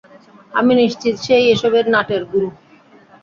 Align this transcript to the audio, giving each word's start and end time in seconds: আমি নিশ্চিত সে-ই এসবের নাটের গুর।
আমি 0.53 0.71
নিশ্চিত 0.75 1.15
সে-ই 1.25 1.45
এসবের 1.53 1.85
নাটের 1.93 2.21
গুর। 2.25 2.43